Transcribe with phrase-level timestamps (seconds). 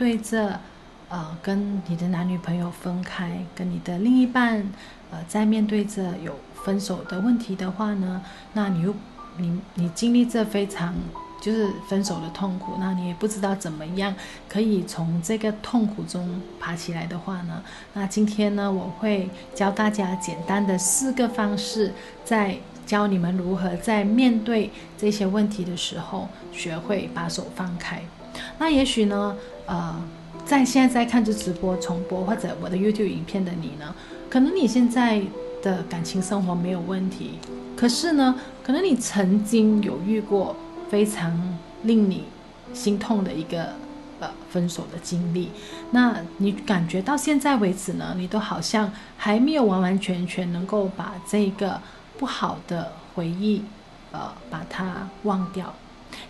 [0.00, 0.58] 对着
[1.10, 4.66] 呃跟你的男女朋友分开，跟你的另一半
[5.10, 6.34] 呃在面对着有
[6.64, 8.22] 分手的问题的话呢，
[8.54, 8.94] 那你又
[9.36, 10.94] 你你经历这非常
[11.38, 14.14] 就是分手的痛苦，那你也不知道怎么样
[14.48, 17.62] 可以从这个痛苦中爬起来的话呢，
[17.92, 21.92] 那今天呢，我会教大家简单的四个方式，
[22.24, 22.56] 在
[22.86, 28.02] 教你们如何在面对这些问题的时候，学会把手放开。
[28.60, 29.36] 那也许呢，
[29.66, 30.00] 呃，
[30.44, 33.92] 在现在在看着直播重播或者我的 YouTube 影片的你呢，
[34.28, 35.20] 可能你现在
[35.60, 37.40] 的感情生活没有问题，
[37.76, 40.54] 可是呢，可能你曾经有遇过。
[40.90, 42.24] 非常令你
[42.74, 43.74] 心痛的一个
[44.18, 45.48] 呃分手的经历，
[45.92, 51.80] 那你感觉到现在为止呢，你都好像还没有完完全全能够把这个
[52.18, 53.62] 不好的回忆
[54.10, 55.72] 呃把它忘掉，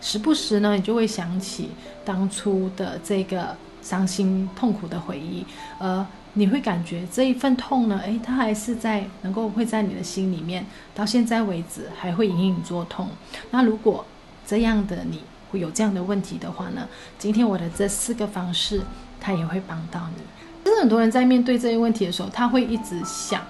[0.00, 1.70] 时不时呢你就会想起
[2.04, 5.44] 当初的这个伤心痛苦的回忆，
[5.78, 13.08] 而，你会感觉这一份痛呢，诶，它还是在能够会在你的心里面，到现在为止还会隐隐作痛。
[13.50, 14.04] 那如果
[14.46, 16.86] 这样的你会有这样的问题的话呢，
[17.18, 18.82] 今天我的这四个方式，
[19.20, 20.22] 它也会帮到你。
[20.62, 23.44] 其实很多人在面对这些问题的时候，他会一直想，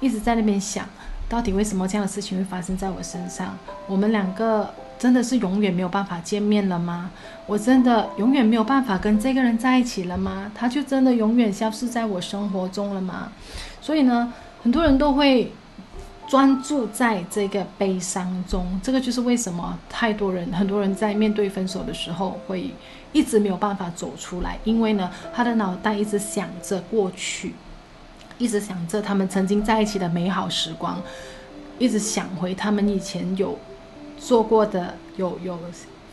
[0.00, 0.88] 一直在那边想，
[1.32, 3.56] 到底为什么这样的事情会发生在我身上？
[3.86, 7.10] 我们两个真的是永远没有办法见面了吗？
[7.46, 10.52] 我真的永远没有办法跟这个人在一起了吗？
[10.54, 13.32] 他就真的永远消失在我生活中了吗？
[13.80, 14.30] 所以呢，
[14.62, 15.50] 很多人都会。
[16.28, 22.70] 专注在这个悲伤中，这个就是为什么太多人、很多人在面对分手的时候会
[23.12, 27.52] 一直没有办法走出来，因为呢，他的脑袋一直想着过去，
[28.42, 31.00] 一直想着他们曾经在一起的美好时光，
[31.78, 33.56] 一直想回他们以前有
[34.18, 35.56] 做过的、有有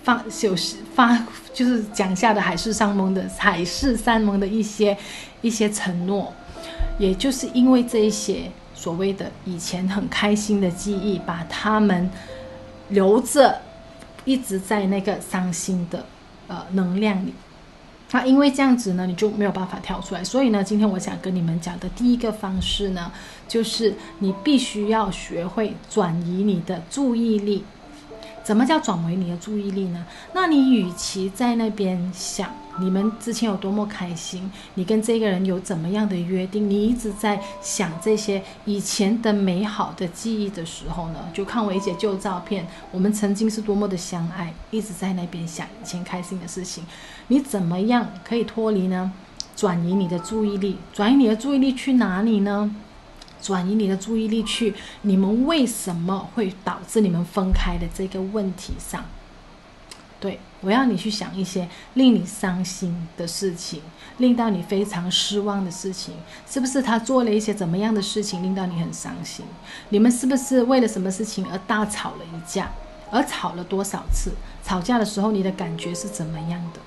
[0.04, 0.56] 发、有
[0.94, 4.96] 发，就是讲下的海誓山盟的海誓山盟的一些
[5.42, 6.32] 一些承诺，
[7.00, 8.52] 也就是因为这一些。
[8.76, 12.10] 所谓的以前很开心的记忆，把他们
[12.88, 13.60] 留着，
[14.24, 16.06] 一直在那个伤心的
[16.48, 17.34] 呃能量里。
[18.12, 20.24] 那因为这样子呢，你就没有办法跳出来。
[20.24, 23.12] 所以呢，今天我想跟你们讲的第一个方式呢，
[23.48, 27.64] 就是你必须要学会转移你的注意力。
[28.44, 30.04] 怎么叫转为你的注意力呢？
[30.34, 32.50] 那你与其在那边想
[32.82, 46.86] 你们之前有多么开心，你跟这个人有怎么样的约定，你一直在想这些以前的美好的记忆的时候呢，就看我一些旧照片，我们曾经是多么的相爱，一直在那边想以前开心的事情，
[47.28, 49.12] 你怎么样可以脱离呢？
[49.56, 52.74] 转移你的注意力，转移你的注意力去哪里呢？
[53.42, 54.74] 转移你的注意力去
[55.04, 59.04] 你们为什么会导致你们分开的这个问题上。
[60.20, 63.82] 对，我要你去想一些令你伤心的事情，
[64.18, 66.16] 令到你非常失望的事情，
[66.50, 69.46] 是不是他做了一些怎么样的事情令到你很伤心？
[69.90, 72.70] 你们是不是为了什么事情而大吵了一架？
[73.12, 74.32] 而吵了多少次？
[74.64, 76.80] 吵架的时候你的感觉是怎么样的？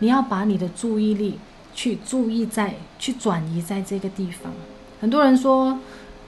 [0.00, 1.38] 你要把你的注意力
[1.74, 4.52] 去注意在，去转移在这个地方。
[5.00, 5.78] 很多人说，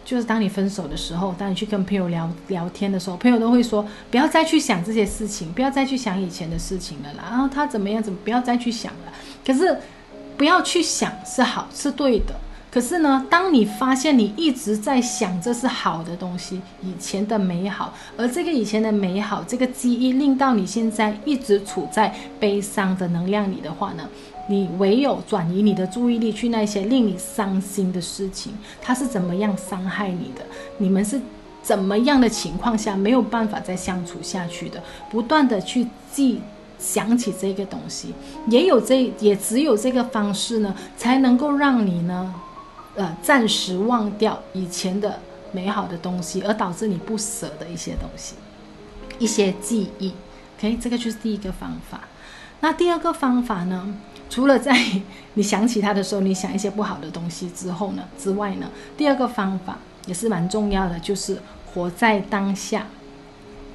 [0.04, 7.24] 就是当你分手的时候，当你去跟朋友聊聊天的时候，朋友都会说，不要再去想这些事情，不要再去想以前的事情了啦。
[7.30, 9.12] 然后他怎么样，怎么不要再去想了。
[9.46, 9.78] 可是，
[10.36, 12.34] 不要去想是好，是对的。
[12.72, 24.08] 可是呢，当你发现你一直在想这是好的东西，以前的美好，而这个以前的美好，这个记忆令到你现在一直处在悲伤的能量里的话呢，
[24.50, 28.52] 你唯有转移你的注意力去那些令你伤心的事情，
[28.82, 30.44] 它是怎么样伤害你的？
[30.78, 31.20] 你们是
[31.62, 34.82] 怎么样的情况下没有办法再相处下去的？
[35.08, 36.40] 不断的去记
[36.80, 38.12] 想起这个东西，
[38.48, 42.34] 也有这也只有这个方式呢，才能够让你呢，
[42.96, 45.20] 呃，暂时忘掉以前的
[45.52, 48.34] 美好的东西，而导致你不舍的一些东西，
[49.20, 50.12] 一些记忆。
[50.58, 52.00] OK，这个就是第一个方法。
[52.60, 53.94] 那第二个方法呢？
[54.30, 54.78] 除了在
[55.34, 62.86] 你想起他的时候，你想一些不好的东西之后呢之外呢，第二个方法也是蛮重要的，就是活在当下。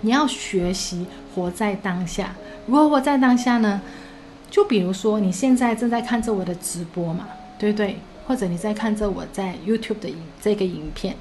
[0.01, 2.35] 你要学习活在当下。
[2.67, 3.81] 如何活在当下呢？
[4.49, 7.27] 就比如说你现在正在看着我的直播嘛，
[7.59, 7.97] 对不对？
[8.25, 11.17] 或者你在看着我在 YouTube 的影这个影片，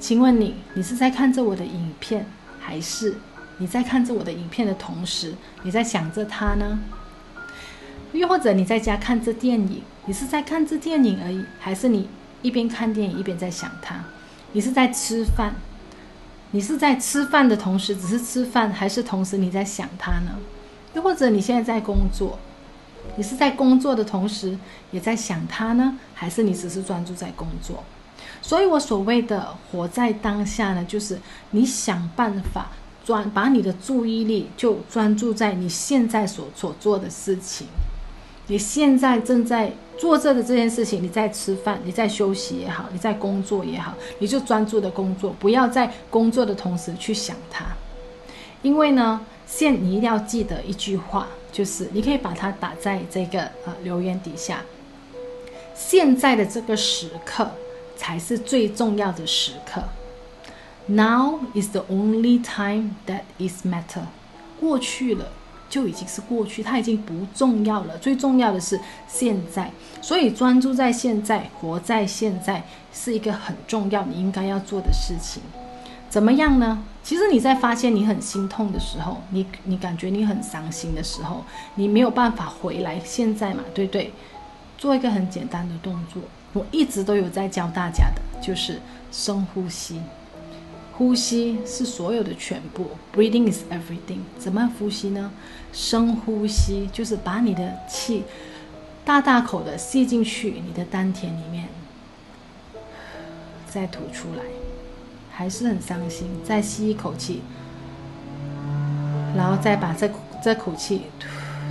[0.00, 2.26] 请问你，你是在看着我的影片，
[2.58, 3.14] 还是
[3.58, 6.78] 你在看着我的影片的同时，你在想着他呢？
[8.12, 12.08] 又或者你在家看着电影，你是在看着电影而已，还是你
[12.42, 14.04] 一边看电影一边在想他？
[14.52, 15.54] 你是在吃饭，
[16.52, 20.32] 你是在吃饭的同时只是吃饭，还是同时你在想他呢？
[20.94, 22.38] 又或者你现在在工作，
[23.16, 24.56] 你是在工作的同时
[24.90, 27.84] 也在想他呢，还是你只是专注在工作？
[28.40, 31.18] 所以我所谓的活在当下呢，就是
[31.50, 32.70] 你想办法
[33.06, 37.68] 专把你的注意力就专注在你现在所所做的事情。
[38.48, 47.64] 你现在正在做着的这件事情，你在吃饭，你在休息也好，你在工作也好，你就专注的工作，不要在工作的同时去想它。
[48.62, 54.62] 因为呢，现你一定要记得一句话，就是你可以把它打在这个呃留言底下。
[55.74, 57.50] 现在的这个时刻
[57.96, 59.82] 才是最重要的时刻。
[60.86, 64.06] Now is the only time that is matter。
[64.60, 65.28] 过去了。
[65.68, 67.98] 就已经是过去，它已经不重要了。
[67.98, 68.78] 最重要的是
[69.08, 72.62] 现在，所以专注在现在，活在现在，
[72.94, 75.42] 是一个很重要你应该要做的事情。
[76.08, 76.84] 怎么样呢？
[77.02, 81.44] 其实你在发现你很心痛的时候，你你感觉你很伤心的时候，
[81.74, 84.12] 你没有办法回来现在嘛，对不对？
[84.78, 86.22] 做一个很简单的动作，
[86.52, 88.80] 我一直都有在教大家的，就是
[89.10, 90.00] 深呼吸。
[90.96, 94.20] 呼吸是所有的全部，Breathing is everything。
[94.38, 95.30] 怎么呼吸呢？
[95.72, 98.24] 深呼吸就是把你的气
[99.04, 101.68] 大大口的吸进去你的丹田里面，
[103.68, 104.42] 再吐出来，
[105.30, 107.42] 还是很伤心，再吸一口气，
[109.36, 110.10] 然后再把这
[110.42, 111.02] 这口气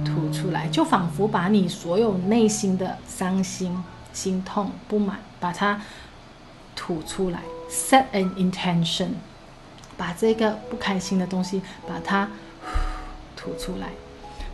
[0.04, 3.76] 吐吐出来，就仿佛把你所有内心的伤心、
[4.14, 5.82] 心痛、不满，把它
[6.76, 7.40] 吐出来。
[7.76, 9.10] Set an intention，
[9.98, 12.30] 把这个不开心的东西把它
[13.36, 13.90] 吐出来，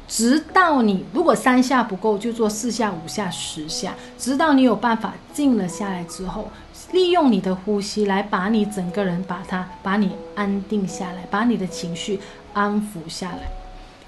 [0.07, 6.49] 直到你如果三下不够，就做四下、五下、十下，直到你有办法静了下来之后，
[6.91, 12.19] 利用你的呼吸来把你整个人把它把你安定下来，把你的情绪
[12.53, 13.43] 安抚下来。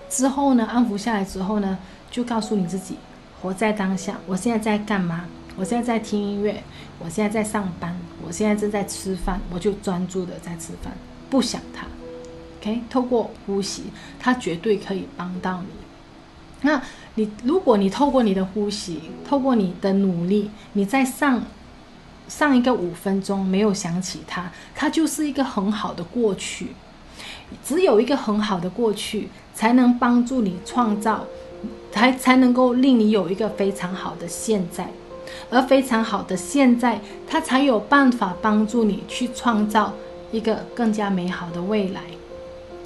[0.09, 1.77] 之后呢，安抚下来之后呢，
[2.09, 2.97] 就告诉你自己，
[3.41, 5.25] 活在当下，我现在在干嘛？
[5.55, 6.63] 我现在在听音乐，
[6.99, 7.95] 我现在在上班，
[8.25, 10.91] 我现在正在吃饭，我就专注的在吃饭，
[11.29, 11.85] 不想它。
[12.59, 13.83] OK，透过呼吸，
[14.19, 15.67] 它绝对可以帮到你。
[16.61, 16.81] 那
[17.15, 21.43] 你，如果你透过你的呼吸，透过你的努力，你再上
[22.27, 26.69] 上一个五分钟没有想起它，它就是一个很好的过去。
[27.63, 31.25] 只有一个很好的过去，才能帮助你创造，
[31.91, 34.89] 才才能够令你有一个非常好的现在。
[35.49, 39.93] 而非常好的现在，它才有办法帮助你去创造
[40.31, 42.01] 一个更加美好的未来。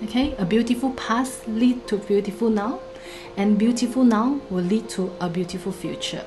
[0.03, 6.21] OK，a beautiful past lead to beautiful now，and beautiful now will lead to a beautiful future。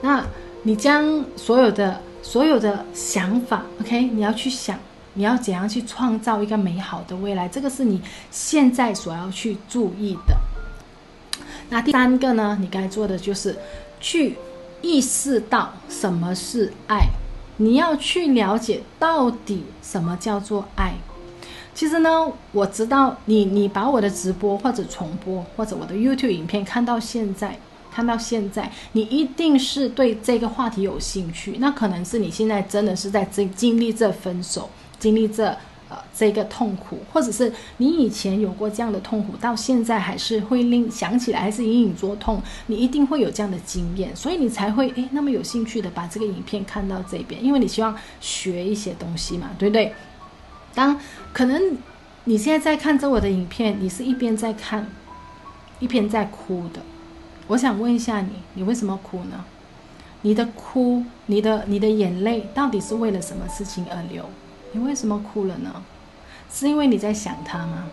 [0.00, 0.24] 那
[0.62, 4.78] 你将所有的所有的想法，OK，你要去想，
[5.14, 10.36] 你要怎样去创造一个美好的未来，这个是你现在所要去注意的。
[11.68, 13.56] 那第三个呢，你该做的就是
[14.00, 14.36] 去。
[14.82, 17.08] 意识到什么是爱，
[17.56, 20.94] 你要去了解到底什么叫做爱。
[21.74, 27.58] 其实呢，我知道你，你把我的直播或者重播或者我的 YouTube 影片看到现在，
[27.92, 31.56] 看到现在，你一定是对这个话题有兴趣。
[31.58, 35.56] 那可能是你现在真的是在经经历这分手，经历这。
[35.88, 49.94] 呃，这个痛苦，或者是你以前有过这样的痛苦，到现在还是会令想起来还是隐隐作痛，你一定会有这样的经验，所以你才会诶那么有兴趣的把这个影片看到这边，因为你希望学一些东西嘛，对不对？
[50.74, 51.00] 当
[51.32, 51.78] 可能
[52.24, 54.86] 你现在在看着我的影片，你是一边在看，
[55.80, 56.82] 一边在哭的，
[57.46, 59.44] 我想问一下你，你为什么哭呢？
[60.20, 64.28] 你的哭，你的你的眼泪，到底是为了什么事情而流？
[64.78, 65.82] 你为什么哭了呢？
[66.48, 67.86] 是因为你在想他吗？